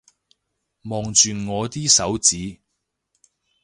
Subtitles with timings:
[0.85, 2.59] 望住我啲手指